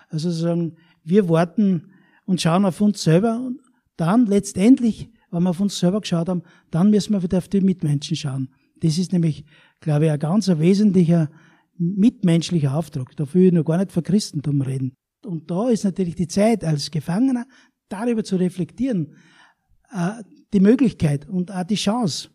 Also 0.10 0.32
sagen, 0.32 0.77
wir 1.03 1.27
warten 1.27 1.91
und 2.25 2.39
schauen 2.41 2.63
auf 2.63 2.79
uns 2.79 3.03
selber 3.03 3.41
und 3.46 3.60
dann 3.98 4.25
letztendlich 4.25 5.10
wenn 5.35 5.43
wir 5.43 5.49
auf 5.49 5.59
uns 5.59 5.77
selber 5.77 6.01
geschaut 6.01 6.29
haben, 6.29 6.43
dann 6.71 6.89
müssen 6.89 7.13
wir 7.13 7.21
wieder 7.21 7.37
auf 7.37 7.47
die 7.47 7.61
Mitmenschen 7.61 8.15
schauen. 8.15 8.49
Das 8.79 8.97
ist 8.97 9.13
nämlich, 9.13 9.45
glaube 9.81 10.05
ich, 10.05 10.11
ein 10.11 10.19
ganz 10.19 10.47
wesentlicher 10.47 11.29
mitmenschlicher 11.77 12.75
Auftrag. 12.75 13.15
Da 13.15 13.31
will 13.33 13.47
ich 13.47 13.51
noch 13.51 13.65
gar 13.65 13.77
nicht 13.77 13.91
von 13.91 14.03
Christentum 14.03 14.61
reden. 14.61 14.93
Und 15.25 15.51
da 15.51 15.69
ist 15.69 15.83
natürlich 15.83 16.15
die 16.15 16.27
Zeit 16.27 16.63
als 16.63 16.91
Gefangener, 16.91 17.45
darüber 17.89 18.23
zu 18.23 18.37
reflektieren, 18.37 19.13
äh, 19.91 20.23
die 20.53 20.59
Möglichkeit 20.59 21.27
und 21.27 21.51
auch 21.51 21.63
die 21.63 21.75
Chance. 21.75 22.29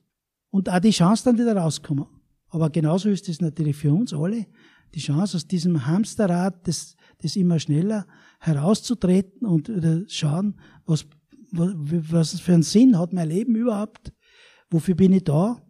Und 0.51 0.69
auch 0.69 0.81
die 0.81 0.91
Chance 0.91 1.25
dann 1.25 1.39
wieder 1.39 1.57
rauskommen. 1.57 2.07
Aber 2.49 2.71
genauso 2.71 3.09
ist 3.09 3.29
es 3.29 3.41
natürlich 3.41 3.77
für 3.77 3.93
uns 3.93 4.13
alle, 4.13 4.47
die 4.95 5.01
Chance 5.01 5.37
aus 5.37 5.47
diesem 5.47 5.87
Hamsterrad, 5.87 6.67
das, 6.67 6.97
das 7.23 7.37
immer 7.37 7.61
schneller 7.61 8.07
herauszutreten 8.41 9.47
und 9.47 9.71
schauen, 10.09 10.57
was 10.85 11.07
was 11.53 12.41
für 12.41 12.55
einen 12.55 12.63
Sinn 12.63 12.99
hat 12.99 13.13
mein 13.13 13.29
Leben 13.29 13.55
überhaupt? 13.55 14.13
Wofür 14.71 14.95
bin 14.95 15.13
ich 15.13 15.25
da? 15.25 15.61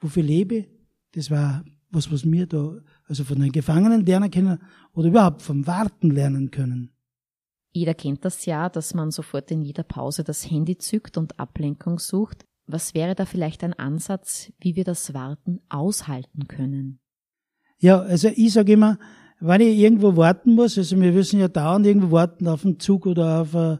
Wofür 0.00 0.22
lebe 0.22 0.54
ich? 0.54 0.68
Das 1.12 1.30
war 1.30 1.64
was, 1.90 2.12
was 2.12 2.30
wir 2.30 2.46
da, 2.46 2.80
also 3.06 3.24
von 3.24 3.40
den 3.40 3.52
Gefangenen 3.52 4.04
lernen 4.04 4.30
können 4.30 4.58
oder 4.92 5.08
überhaupt 5.08 5.42
vom 5.42 5.66
Warten 5.66 6.10
lernen 6.10 6.50
können. 6.50 6.92
Jeder 7.72 7.94
kennt 7.94 8.24
das 8.24 8.44
ja, 8.46 8.68
dass 8.68 8.94
man 8.94 9.10
sofort 9.10 9.50
in 9.50 9.62
jeder 9.62 9.82
Pause 9.82 10.24
das 10.24 10.50
Handy 10.50 10.78
zückt 10.78 11.16
und 11.16 11.38
Ablenkung 11.38 11.98
sucht. 11.98 12.44
Was 12.66 12.94
wäre 12.94 13.14
da 13.14 13.24
vielleicht 13.24 13.64
ein 13.64 13.74
Ansatz, 13.74 14.52
wie 14.58 14.76
wir 14.76 14.84
das 14.84 15.14
Warten 15.14 15.60
aushalten 15.68 16.48
können? 16.48 17.00
Ja, 17.78 18.00
also 18.00 18.28
ich 18.34 18.52
sage 18.52 18.72
immer, 18.72 18.98
wenn 19.40 19.60
ich 19.60 19.78
irgendwo 19.78 20.16
warten 20.16 20.54
muss, 20.54 20.76
also 20.76 21.00
wir 21.00 21.12
müssen 21.12 21.38
ja 21.40 21.48
dauernd 21.48 21.86
irgendwo 21.86 22.10
warten 22.10 22.48
auf 22.48 22.64
einen 22.64 22.80
Zug 22.80 23.06
oder 23.06 23.42
auf, 23.42 23.54
eine, 23.54 23.78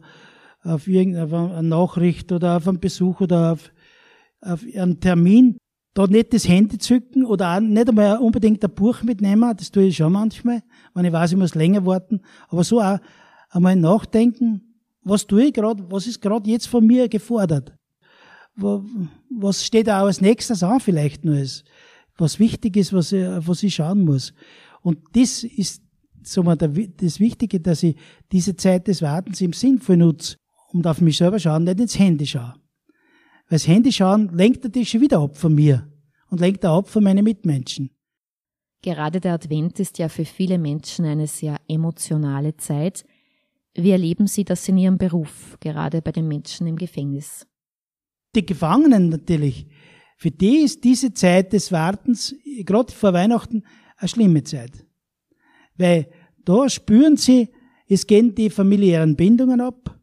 auf 0.63 0.87
irgendeine 0.87 1.63
Nachricht 1.63 2.31
oder 2.31 2.57
auf 2.57 2.67
einen 2.67 2.79
Besuch 2.79 3.21
oder 3.21 3.53
auf, 3.53 3.71
auf 4.41 4.63
einen 4.75 4.99
Termin, 4.99 5.57
da 5.93 6.07
nicht 6.07 6.33
das 6.33 6.47
Handy 6.47 6.77
zücken 6.77 7.25
oder 7.25 7.55
auch 7.55 7.59
nicht 7.59 7.89
einmal 7.89 8.17
unbedingt 8.19 8.63
ein 8.63 8.71
Buch 8.71 9.01
mitnehmen, 9.03 9.53
das 9.57 9.71
tue 9.71 9.83
ich 9.83 9.97
schon 9.97 10.13
manchmal, 10.13 10.61
wenn 10.93 11.05
ich 11.05 11.13
weiß, 11.13 11.31
ich 11.31 11.37
muss 11.37 11.55
länger 11.55 11.85
warten, 11.85 12.21
aber 12.49 12.63
so 12.63 12.81
auch 12.81 12.99
einmal 13.49 13.75
nachdenken, 13.75 14.61
was 15.01 15.25
tue 15.25 15.45
ich 15.45 15.53
gerade, 15.53 15.83
was 15.89 16.07
ist 16.07 16.21
gerade 16.21 16.49
jetzt 16.49 16.67
von 16.67 16.85
mir 16.85 17.09
gefordert? 17.09 17.73
Was 18.55 19.65
steht 19.65 19.89
auch 19.89 20.05
als 20.05 20.21
nächstes 20.21 20.63
an 20.63 20.81
vielleicht 20.81 21.23
nur, 21.23 21.41
was 22.17 22.39
wichtig 22.39 22.75
ist, 22.75 22.93
was 22.93 23.13
ich, 23.13 23.25
was 23.25 23.63
ich 23.63 23.75
schauen 23.75 24.03
muss. 24.03 24.33
Und 24.81 24.99
das 25.13 25.43
ist 25.43 25.81
so 26.23 26.43
mal 26.43 26.57
das 26.57 27.19
Wichtige, 27.19 27.61
dass 27.61 27.83
ich 27.83 27.95
diese 28.31 28.55
Zeit 28.55 28.87
des 28.87 29.01
Wartens 29.01 29.39
im 29.39 29.53
Sinnvoll 29.53 29.97
nutze 29.97 30.35
und 30.71 30.87
auf 30.87 31.01
mich 31.01 31.17
selber 31.17 31.39
schauen, 31.39 31.63
nicht 31.63 31.79
ins 31.79 31.97
Handy 31.97 32.25
schauen. 32.25 32.53
Weil 33.47 33.57
das 33.57 33.67
Handy 33.67 33.91
schauen 33.91 34.29
lenkt 34.33 34.63
natürlich 34.63 34.89
schon 34.89 35.01
wieder 35.01 35.19
ab 35.19 35.37
von 35.37 35.53
mir 35.53 35.91
und 36.29 36.39
lenkt 36.39 36.65
auch 36.65 36.79
ab 36.79 36.89
von 36.89 37.03
meinen 37.03 37.23
Mitmenschen. 37.23 37.89
Gerade 38.81 39.19
der 39.19 39.33
Advent 39.33 39.79
ist 39.79 39.97
ja 39.97 40.07
für 40.07 40.25
viele 40.25 40.57
Menschen 40.57 41.05
eine 41.05 41.27
sehr 41.27 41.57
emotionale 41.67 42.55
Zeit. 42.55 43.03
Wie 43.73 43.91
erleben 43.91 44.27
Sie 44.27 44.45
das 44.45 44.67
in 44.69 44.77
Ihrem 44.77 44.97
Beruf, 44.97 45.57
gerade 45.59 46.01
bei 46.01 46.11
den 46.11 46.27
Menschen 46.27 46.67
im 46.67 46.77
Gefängnis? 46.77 47.45
Die 48.35 48.45
Gefangenen 48.45 49.09
natürlich. 49.09 49.67
Für 50.17 50.31
die 50.31 50.59
ist 50.59 50.83
diese 50.83 51.13
Zeit 51.13 51.53
des 51.53 51.71
Wartens, 51.71 52.35
gerade 52.65 52.91
vor 52.91 53.13
Weihnachten, 53.13 53.63
eine 53.97 54.07
schlimme 54.07 54.43
Zeit. 54.43 54.85
Weil 55.77 56.09
da 56.45 56.69
spüren 56.69 57.17
sie, 57.17 57.49
es 57.87 58.05
gehen 58.05 58.35
die 58.35 58.49
familiären 58.49 59.15
Bindungen 59.15 59.61
ab, 59.61 59.98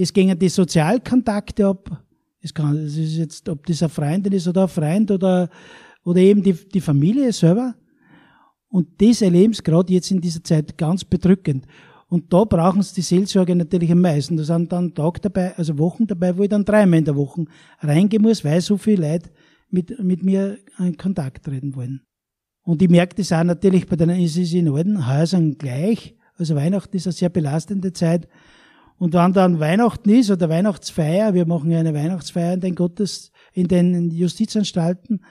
es 0.00 0.12
gingen 0.12 0.38
die 0.38 0.48
Sozialkontakte 0.48 1.66
ab. 1.66 2.02
Es 2.40 2.54
kann, 2.54 2.76
es 2.78 2.96
ist 2.96 3.16
jetzt, 3.16 3.48
ob 3.50 3.66
das 3.66 3.82
eine 3.82 3.90
Freundin 3.90 4.32
ist 4.32 4.48
oder 4.48 4.62
ein 4.62 4.68
Freund 4.68 5.10
oder, 5.10 5.50
oder 6.04 6.20
eben 6.20 6.42
die, 6.42 6.54
die 6.54 6.80
Familie 6.80 7.32
selber. 7.32 7.74
Und 8.68 8.88
das 9.00 9.20
erleben 9.20 9.52
sie 9.52 9.62
gerade 9.62 9.92
jetzt 9.92 10.10
in 10.10 10.20
dieser 10.20 10.42
Zeit 10.42 10.78
ganz 10.78 11.04
bedrückend. 11.04 11.66
Und 12.08 12.32
da 12.32 12.44
brauchen 12.44 12.82
sie 12.82 12.94
die 12.94 13.02
Seelsorge 13.02 13.54
natürlich 13.54 13.92
am 13.92 14.00
meisten. 14.00 14.38
Da 14.38 14.44
sind 14.44 14.72
dann 14.72 14.94
Tag 14.94 15.20
dabei, 15.20 15.54
also 15.56 15.78
Wochen 15.78 16.06
dabei, 16.06 16.36
wo 16.36 16.44
ich 16.44 16.48
dann 16.48 16.64
dreimal 16.64 17.00
in 17.00 17.04
der 17.04 17.16
Woche 17.16 17.44
reingehen 17.80 18.22
muss, 18.22 18.42
weil 18.42 18.60
so 18.62 18.78
viele 18.78 19.06
Leute 19.06 19.30
mit, 19.68 20.02
mit 20.02 20.22
mir 20.22 20.58
in 20.78 20.96
Kontakt 20.96 21.44
treten 21.44 21.76
wollen. 21.76 22.00
Und 22.62 22.80
ich 22.80 22.88
merke 22.88 23.16
das 23.16 23.32
auch 23.32 23.44
natürlich 23.44 23.86
bei 23.86 23.96
den, 23.96 24.10
es 24.10 24.36
ist 24.36 24.54
in 24.54 24.68
allen 24.68 25.06
Häusern 25.06 25.58
gleich, 25.58 26.16
Also 26.38 26.54
Weihnachten 26.54 26.96
ist 26.96 27.06
eine 27.06 27.12
sehr 27.12 27.28
belastende 27.28 27.92
Zeit. 27.92 28.28
Und 29.00 29.14
wenn 29.14 29.32
dann 29.32 29.60
Weihnachten 29.60 30.10
ist 30.10 30.30
oder 30.30 30.50
Weihnachtsfeier, 30.50 31.32
wir 31.32 31.46
machen 31.46 31.70
ja 31.70 31.80
eine 31.80 31.94
Weihnachtsfeier 31.94 32.52
in 32.52 32.60
den 32.60 32.74
Gottes, 32.74 33.32
in 33.54 33.66
den 33.66 34.10
Justizanstalten, 34.10 35.24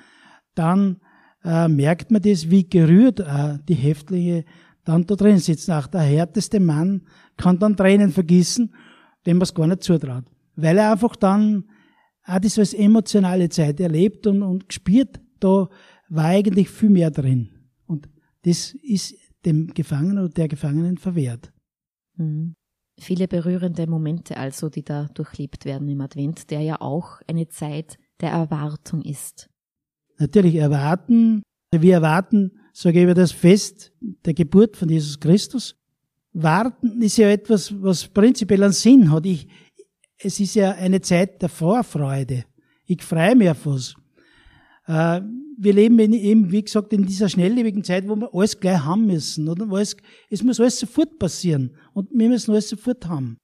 dann 0.56 0.98
äh, 1.44 1.68
merkt 1.68 2.10
man 2.10 2.24
das, 2.24 2.50
wie 2.50 2.68
gerührt 2.68 3.20
äh, 3.20 3.60
die 3.68 3.76
Häftlinge 3.76 4.44
dann 4.86 5.06
da 5.06 5.14
drin 5.14 5.38
sitzen. 5.38 5.74
Auch 5.74 5.86
der 5.86 6.02
härteste 6.02 6.60
Mann 6.60 7.04
kann 7.38 7.60
dann 7.60 7.78
Tränen 7.78 8.10
vergießen, 8.10 8.74
dem 9.28 9.40
es 9.40 9.54
gar 9.54 9.68
nicht 9.68 9.84
zutraut. 9.84 10.26
Weil 10.56 10.80
er 10.80 10.92
einfach 10.92 11.16
dann 11.16 11.66
auch 12.26 12.40
das 12.40 12.58
als 12.58 12.74
emotionale 12.74 13.50
Zeit 13.50 13.80
erlebt 13.80 14.26
und, 14.26 14.42
und 14.42 14.68
gespürt, 14.68 15.22
da 15.40 15.70
war 16.10 16.26
eigentlich 16.26 16.72
viel 16.72 16.90
mehr 16.90 17.12
drin. 17.12 17.52
Und 17.86 18.10
das 18.46 18.74
ist 18.82 19.14
dem 19.46 19.68
Gefangenen 19.76 20.24
oder 20.24 20.30
der 20.30 20.48
Gefangenen 20.48 20.98
verwehrt. 20.98 21.54
Mhm. 22.16 22.56
Viele 23.00 23.28
berührende 23.28 23.88
Momente 23.88 24.38
also, 24.38 24.70
die 24.70 24.84
da 24.84 25.10
durchlebt 25.14 25.66
werden 25.66 25.88
im 25.88 26.02
Advent, 26.02 26.50
der 26.52 26.62
ja 26.62 26.82
auch 26.82 27.22
eine 27.28 27.48
Zeit 27.48 27.98
der 28.20 28.32
Erwartung 28.32 29.02
ist. 29.02 29.50
Natürlich 30.18 30.56
erwarten, 30.56 31.44
wir 31.72 31.94
erwarten, 31.94 32.52
sage 32.74 33.08
ich 33.08 33.14
das 33.14 33.32
Fest 33.32 33.94
der 34.02 34.34
Geburt 34.34 34.76
von 34.76 34.90
Jesus 34.90 35.20
Christus. 35.20 35.76
Warten 36.34 37.02
ist 37.02 37.18
ja 37.18 37.30
etwas, 37.30 37.74
was 37.82 38.08
prinzipiell 38.08 38.64
einen 38.64 38.74
Sinn 38.74 39.12
hat. 39.12 39.26
Ich, 39.26 39.48
es 40.18 40.40
ist 40.40 40.56
ja 40.56 40.72
eine 40.72 41.02
Zeit 41.02 41.42
der 41.42 41.50
Vorfreude. 41.50 42.46
Ich 42.86 43.02
freue 43.04 43.36
mich 43.36 43.50
auf 43.50 43.66
was. 43.66 43.96
Äh, 44.88 45.22
wir 45.62 45.74
leben 45.74 46.00
eben, 46.00 46.52
wie 46.52 46.64
gesagt, 46.64 46.94
in 46.94 47.06
dieser 47.06 47.28
schnelllebigen 47.28 47.84
Zeit, 47.84 48.08
wo 48.08 48.16
wir 48.16 48.34
alles 48.34 48.60
gleich 48.60 48.80
haben 48.80 49.08
müssen. 49.08 49.50
Oder? 49.50 49.68
Es 50.30 50.44
muss 50.44 50.60
alles 50.60 50.80
sofort 50.80 51.20
passieren. 51.20 51.72
Und 52.00 52.10
wir 52.14 52.30
müssen 52.30 52.52
alles 52.52 52.70
sofort 52.70 53.06
haben. 53.08 53.40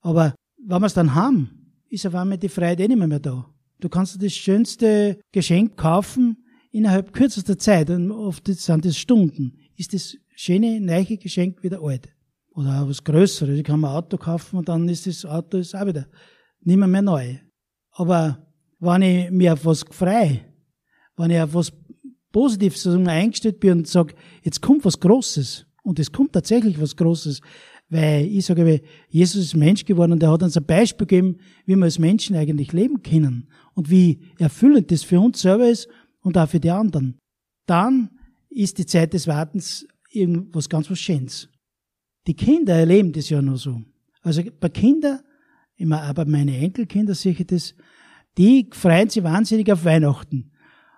Aber 0.00 0.36
wenn 0.64 0.80
wir 0.80 0.86
es 0.86 0.94
dann 0.94 1.16
haben, 1.16 1.72
ist 1.88 2.06
auf 2.06 2.14
einmal 2.14 2.38
die 2.38 2.48
Freiheit 2.48 2.78
eh 2.78 2.86
nicht 2.86 2.98
mehr, 2.98 3.08
mehr 3.08 3.18
da. 3.18 3.52
Du 3.80 3.88
kannst 3.88 4.14
dir 4.14 4.20
das 4.20 4.32
schönste 4.32 5.18
Geschenk 5.32 5.76
kaufen 5.76 6.36
innerhalb 6.70 7.12
kürzester 7.12 7.58
Zeit. 7.58 7.90
Und 7.90 8.12
oft 8.12 8.46
sind 8.46 8.84
das 8.84 8.96
Stunden. 8.96 9.58
Ist 9.74 9.92
das 9.92 10.16
schöne, 10.36 10.80
neue 10.80 11.16
Geschenk 11.16 11.64
wieder 11.64 11.82
alt. 11.82 12.08
Oder 12.54 12.88
was 12.88 13.02
Größeres. 13.02 13.58
Ich 13.58 13.64
kann 13.64 13.80
mir 13.80 13.88
ein 13.88 13.96
Auto 13.96 14.18
kaufen 14.18 14.58
und 14.58 14.68
dann 14.68 14.88
ist 14.88 15.08
das 15.08 15.24
Auto 15.24 15.58
ist 15.58 15.74
auch 15.74 15.86
wieder 15.86 16.06
nicht 16.60 16.76
mehr, 16.76 16.86
mehr 16.86 17.02
neu. 17.02 17.38
Aber 17.90 18.46
wenn 18.78 19.02
ich 19.02 19.30
mir 19.32 19.54
auf 19.54 19.64
was 19.64 19.84
freue, 19.90 20.42
wenn 21.16 21.32
ich 21.32 21.40
auf 21.40 21.54
was 21.54 21.72
Positives 22.30 22.86
eingestellt 22.86 23.58
bin 23.58 23.78
und 23.78 23.88
sage, 23.88 24.14
jetzt 24.44 24.62
kommt 24.62 24.84
was 24.84 25.00
Großes, 25.00 25.66
und 25.86 26.00
es 26.00 26.10
kommt 26.10 26.32
tatsächlich 26.32 26.80
was 26.80 26.96
Großes, 26.96 27.40
weil 27.88 28.26
ich 28.26 28.46
sage, 28.46 28.82
Jesus 29.08 29.44
ist 29.44 29.56
Mensch 29.56 29.84
geworden 29.84 30.12
und 30.12 30.22
er 30.22 30.32
hat 30.32 30.42
uns 30.42 30.56
ein 30.56 30.64
Beispiel 30.64 31.06
gegeben, 31.06 31.36
wie 31.64 31.76
wir 31.76 31.84
als 31.84 31.98
Menschen 31.98 32.36
eigentlich 32.36 32.72
leben 32.72 33.02
können 33.02 33.48
und 33.74 33.90
wie 33.90 34.20
erfüllend 34.38 34.90
das 34.90 35.04
für 35.04 35.20
uns 35.20 35.40
selber 35.40 35.68
ist 35.68 35.88
und 36.20 36.36
auch 36.36 36.48
für 36.48 36.60
die 36.60 36.70
anderen. 36.70 37.18
Dann 37.66 38.10
ist 38.50 38.78
die 38.78 38.86
Zeit 38.86 39.12
des 39.12 39.26
Wartens 39.26 39.86
irgendwas 40.10 40.68
ganz 40.68 40.90
was 40.90 40.98
Schönes. 40.98 41.48
Die 42.26 42.34
Kinder 42.34 42.74
erleben 42.74 43.12
das 43.12 43.28
ja 43.28 43.40
nur 43.40 43.56
so. 43.56 43.82
Also 44.22 44.42
bei 44.58 44.68
Kindern, 44.68 45.20
immer 45.76 46.02
aber 46.02 46.24
meine 46.24 46.56
Enkelkinder 46.56 47.14
sehe 47.14 47.32
ich 47.32 47.46
das, 47.46 47.74
die 48.36 48.68
freuen 48.72 49.08
sich 49.08 49.22
wahnsinnig 49.22 49.70
auf 49.70 49.84
Weihnachten. 49.84 50.50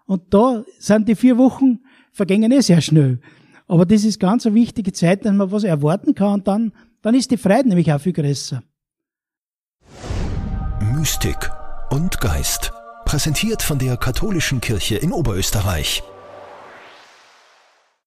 Und 0.07 0.33
da 0.33 0.65
sind 0.79 1.07
die 1.09 1.15
vier 1.15 1.37
Wochen 1.37 1.81
vergängen 2.13 2.51
eh 2.51 2.61
sehr 2.61 2.81
schnell. 2.81 3.21
Aber 3.69 3.85
das 3.85 4.05
ist 4.05 4.19
ganz 4.19 4.47
eine 4.47 4.55
wichtige 4.55 4.93
Zeit, 4.93 5.25
dass 5.25 5.33
man 5.33 5.53
was 5.53 5.63
erwarten 5.63 6.15
kann 6.15 6.35
und 6.35 6.49
dann, 6.49 6.73
dann 7.03 7.15
ist 7.15 7.31
die 7.31 7.37
Freude 7.37 7.69
nämlich 7.69 7.93
auch 7.93 8.01
viel 8.01 8.15
größer. 8.15 8.63
Mystik 10.95 11.51
und 11.91 12.21
Geist. 12.21 12.73
Präsentiert 13.05 13.63
von 13.63 13.79
der 13.79 13.97
Katholischen 13.97 14.61
Kirche 14.61 14.97
in 14.97 15.13
Oberösterreich. 15.13 16.03